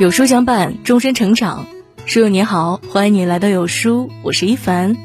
[0.00, 1.66] 有书相伴，终身成长。
[2.04, 4.96] 书友你好，欢迎你来到有书，我是一凡。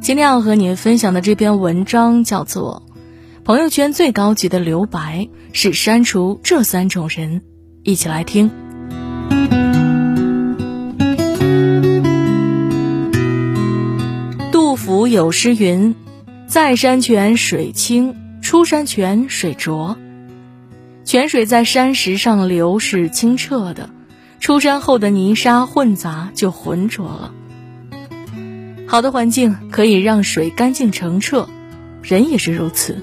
[0.00, 2.82] 今天要和你分享的这篇文章叫做
[3.44, 7.40] 《朋友圈最高级的留白是删除这三种人》，
[7.82, 8.50] 一起来听。
[14.50, 15.94] 杜甫有诗云
[16.48, 19.98] ：“在山泉水清，出山泉水浊。”
[21.04, 23.90] 泉水在山石上流是清澈的。
[24.40, 27.32] 出山后的泥沙混杂就浑浊了。
[28.86, 31.48] 好的环境可以让水干净澄澈，
[32.02, 33.02] 人也是如此。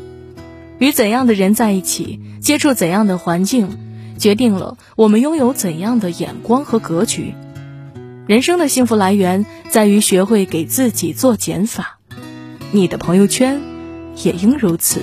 [0.79, 3.77] 与怎样的人在一起，接触怎样的环境，
[4.17, 7.33] 决定了我们拥有怎样的眼光和格局。
[8.27, 11.99] 人生的幸福来源在于学会给自己做减法，
[12.71, 13.59] 你的朋友圈
[14.23, 15.01] 也应如此。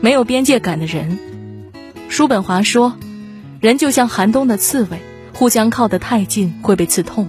[0.00, 1.18] 没有边界感的人，
[2.08, 2.96] 叔本华说。
[3.60, 5.00] 人就像寒冬的刺猬，
[5.32, 7.28] 互相靠得太近会被刺痛，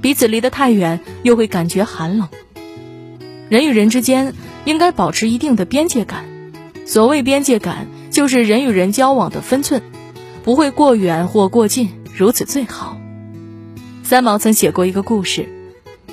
[0.00, 2.28] 彼此离得太远又会感觉寒冷。
[3.48, 6.24] 人与人之间应该保持一定的边界感，
[6.86, 9.82] 所谓边界感，就是人与人交往的分寸，
[10.42, 12.96] 不会过远或过近，如此最好。
[14.02, 15.48] 三毛曾写过一个故事，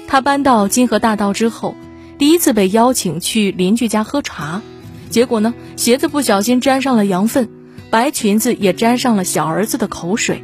[0.07, 1.75] 他搬到金河大道之后，
[2.19, 4.61] 第一次被邀请去邻居家喝茶，
[5.09, 7.49] 结果呢，鞋子不小心沾上了羊粪。
[7.89, 10.43] 白裙子也沾上了小儿子的口水，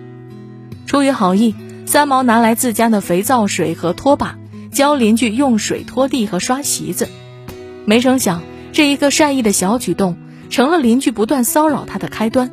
[0.86, 1.54] 出于好意，
[1.86, 4.38] 三毛拿来自家的肥皂水和拖把，
[4.72, 7.10] 教邻居用水拖地和刷席子。
[7.86, 8.42] 没成想，
[8.72, 10.16] 这一个善意的小举动，
[10.50, 12.50] 成了邻居不断骚扰他的开端。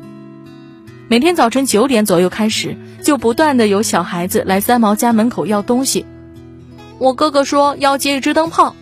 [1.07, 6.05] 每天早晨九点左右开始，就不断的有小孩子来三毛家门口要东西。
[6.99, 8.75] 我哥哥说要接一只灯泡，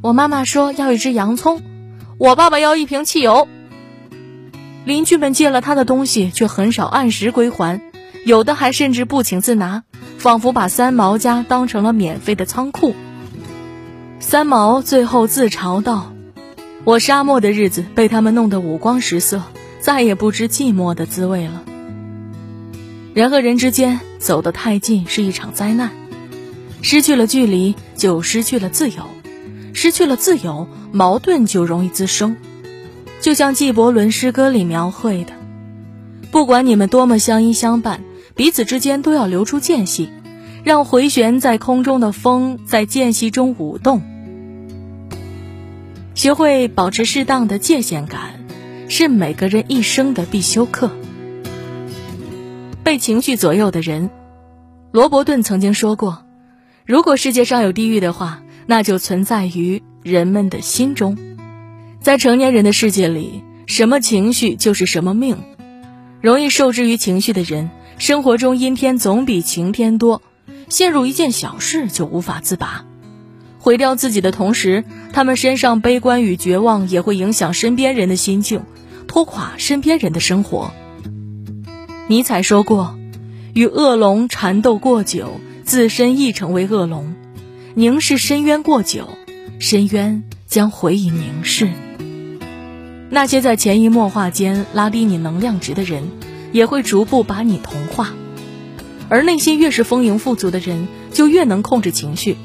[0.00, 1.60] 我妈妈说要一只洋葱，
[2.18, 3.48] 我爸爸要一瓶汽油。
[4.84, 7.80] 邻居们借了他的东西，却很少按时归还，
[8.24, 9.84] 有的还甚至不请自拿，
[10.18, 12.94] 仿佛把三毛家当成了免费的仓库。
[14.20, 16.12] 三毛最后自嘲道
[16.84, 19.42] ：“我沙漠的日子被他们弄得五光十色，
[19.80, 21.62] 再也不知寂寞的滋味了。”
[23.12, 25.90] 人和人之间走得太近是一场灾难，
[26.80, 29.02] 失去了距离就失去了自由，
[29.74, 32.36] 失去了自由，矛盾就容易滋生。
[33.20, 35.32] 就像纪伯伦诗歌里描绘的，
[36.30, 38.02] 不管你们多么相依相伴，
[38.34, 40.08] 彼此之间都要留出间隙，
[40.64, 44.00] 让回旋在空中的风在间隙中舞动。
[46.14, 48.46] 学会保持适当的界限感，
[48.88, 50.90] 是每个人一生的必修课。
[52.82, 54.08] 被情绪左右的人，
[54.92, 56.24] 罗伯顿曾经说过
[56.86, 61.18] ：“如果世界上有地狱的话，那就存在于人们的心中。”
[62.00, 65.36] 在成年人的世界里，什么情绪就是什么命。
[66.22, 70.22] 容易受制于情绪的人，生活中阴天总比晴天多。
[70.70, 72.86] 陷入一件小事就无法自拔，
[73.58, 78.62] 毁掉自己的同时，他们身上悲观与绝望也会影响身边人的心境，
[79.06, 80.70] 拖垮身边人的生活。
[82.06, 82.96] 尼采说过
[83.52, 87.14] ：“与恶龙缠斗过久，自身亦成为恶龙；
[87.74, 89.08] 凝视深渊过久，
[89.58, 91.68] 深渊将回以凝视。”
[93.12, 96.08] 那些在潜移默化间拉低你能量值的人，
[96.52, 98.10] 也会逐步把你同化。
[99.08, 102.36] 而内心越是丰盈富足的人，就越能控制情绪，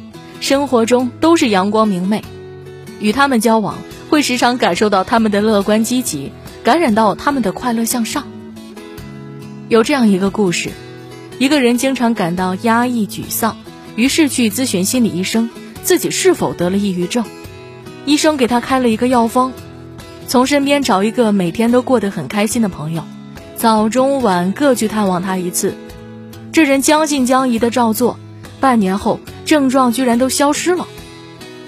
[0.41, 2.23] 生活中都是阳光明媚。
[2.99, 3.77] 与他们交往，
[4.09, 6.31] 会时常感受到他们的乐观积极，
[6.63, 8.25] 感染到他们的快乐向上。
[9.69, 10.71] 有这样一个故事：
[11.37, 13.55] 一个人经常感到压抑沮丧，
[13.95, 15.51] 于是去咨询心理医生，
[15.83, 17.23] 自己是否得了抑郁症。
[18.07, 19.53] 医生给他开了一个药方。
[20.27, 23.03] 从身边找一个每天都过得很开心的朋友，
[23.55, 25.75] 早中晚各去探望他一次。
[26.51, 28.17] 这人将信将疑的照做，
[28.59, 30.87] 半年后症状居然都消失了。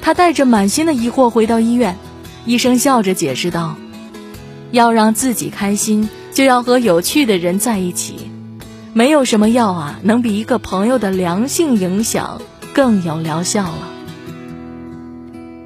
[0.01, 1.97] 他带着满心的疑惑回到医院，
[2.45, 3.75] 医生笑着解释道
[4.71, 8.31] ：“要让自己开心，就要和有趣的人在一起。
[8.93, 12.41] 没有什么药啊，能比一个朋友的良性影响
[12.73, 13.89] 更有疗效了。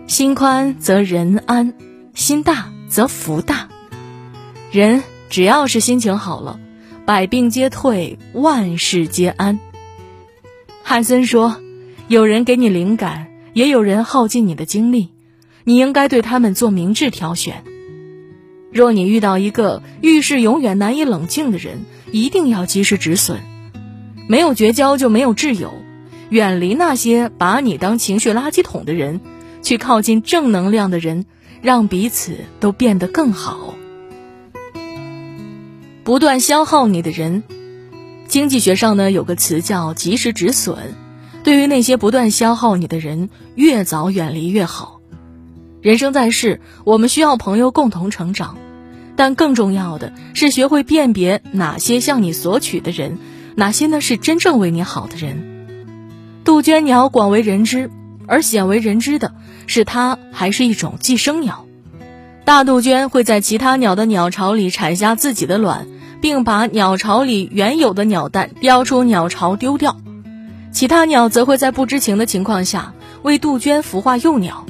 [0.08, 1.74] 心宽则人安，
[2.14, 3.70] 心大。”则福大，
[4.70, 6.60] 人只要是心情好了，
[7.06, 9.60] 百病皆退，万事皆安。
[10.84, 11.56] 汉森说
[12.10, 15.08] ：“有人给你灵感，也有人耗尽你的精力，
[15.64, 17.64] 你应该对他们做明智挑选。
[18.74, 23.40] 若你遇到一个遇事永远难以冷静的人，一定要及时止损。
[24.28, 25.72] 没有绝交就没有挚友，
[26.28, 29.22] 远离那些把你当情绪垃圾桶的人，
[29.64, 31.26] 去靠近正能量的人。”
[31.62, 33.76] 让彼此都变得更好。
[36.04, 37.44] 不断消耗你的人，
[38.28, 40.78] 经济学上呢有个词叫及时止损，
[41.44, 45.00] 对于那些不断消耗你的人，越早远离越好。
[45.82, 48.58] 人生在世，我们需要朋友共同成长，
[49.16, 53.20] 但更重要的是学会辨别哪些向你索取的人，
[53.56, 55.48] 哪些呢是真正为你好的人。
[56.44, 57.92] 杜鹃鸟广为人知，
[58.28, 59.34] 而鲜为人知的
[59.68, 61.66] 是它还是一种寄生鸟。
[62.46, 65.88] 大杜鹃会在其他鸟的鸟巢里产下自己的卵。
[66.22, 69.98] 并把鸟巢里原有的鸟蛋叼出鸟巢丢掉，
[70.72, 74.68] 其他鸟则会在不知情的情况下为杜鹃孵化幼鸟，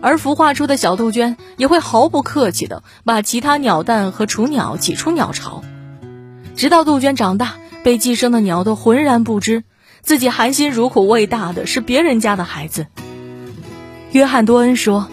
[0.00, 5.62] 而孵化出的小杜鹃也会毫不客气地把其他鸟蛋和雏鸟挤出鸟巢，
[6.56, 9.64] 直到杜鹃长大，被寄生的鸟都浑然不知
[10.02, 12.86] 自己含辛茹苦喂大的是别人家的孩子。
[14.12, 15.08] 约翰多恩说：“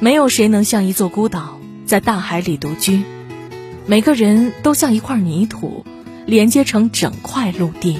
[0.00, 3.02] 没有谁能像一座孤岛在大海里独居。”
[3.86, 5.86] 每个人都像一块泥土，
[6.26, 7.98] 连接成整块陆地。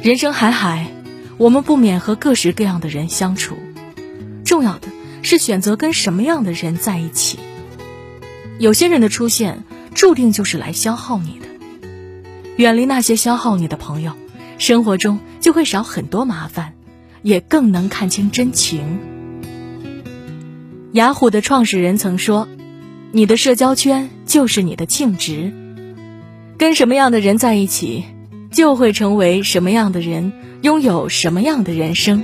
[0.00, 0.86] 人生海海，
[1.38, 3.56] 我们不免和各式各样的人相处，
[4.44, 4.86] 重要的
[5.22, 7.40] 是选择跟什么样的人在一起。
[8.60, 11.46] 有些人的出现，注定就是来消耗你的。
[12.56, 14.12] 远离那些消耗你的朋友，
[14.62, 16.74] 生活中就会少很多麻烦，
[17.22, 19.00] 也更能看清真情。
[20.92, 22.46] 雅虎的创始人曾说。
[23.14, 25.52] 你的社交圈就是你的净值，
[26.56, 28.04] 跟什么样的人在一起，
[28.52, 30.32] 就会成为什么样的人，
[30.62, 32.22] 拥有什么样的人生。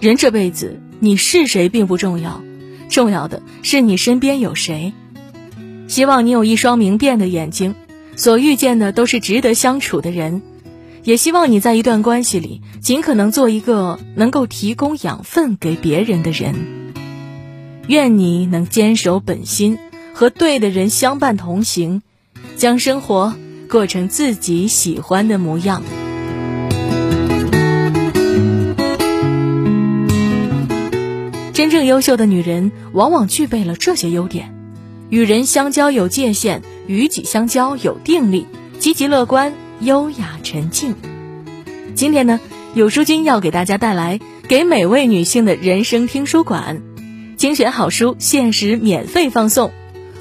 [0.00, 2.44] 人这辈子，你是谁并不重要，
[2.90, 4.92] 重要的是你身边有谁。
[5.88, 7.74] 希望你有一双明辨的眼睛，
[8.16, 10.42] 所遇见的都是值得相处的人。
[11.04, 16.54] 也希望你在一段关系里，尽可能做一个能够提供养分给别人的人。
[17.88, 19.78] 愿你能坚守本心，
[20.14, 22.02] 和对的人相伴同行，
[22.56, 23.34] 将生活
[23.68, 25.82] 过成自己喜欢的模样。
[31.52, 34.54] 真正优秀的女人，往往具备了这些优点：
[35.10, 38.46] 与人相交有界限，与己相交有定力，
[38.78, 39.52] 积极乐观，
[39.82, 40.94] 优雅沉静。
[41.96, 42.38] 今天呢，
[42.74, 46.82] 有书君要给大家带来给每位女性的人生听书馆。
[47.36, 49.72] 精选好书，限时免费放送，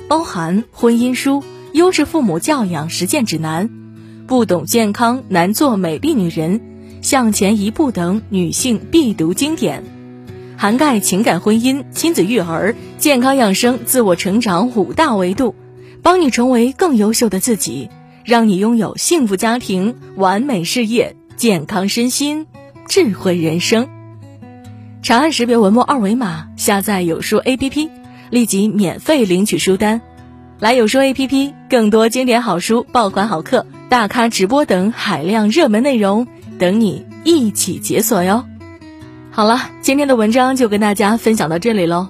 [0.07, 1.43] 包含婚姻书、
[1.73, 3.69] 优质父母教养实践指南、
[4.25, 6.59] 不懂健康难做美丽女人、
[7.03, 9.83] 向前一步等女性必读经典，
[10.57, 15.53] 涵盖情感、婚姻、亲子育儿、健康养生、自我成长五大维度，
[16.01, 17.89] 帮你成为更优秀的自己，
[18.23, 22.47] 让你拥有幸福家庭、完美事业、健康身心、
[22.87, 23.87] 智慧人生。
[25.01, 27.89] 长按识别文末二维码，下载有书 APP，
[28.29, 30.01] 立即免费领取书单。
[30.59, 36.27] 来有书 APP，更多经典好书、爆款好课、大咖直播等海量热门内容
[36.59, 38.45] 等你一起解锁哟。
[39.31, 42.09] 好了，今天的文章就跟大家分享到这里喽。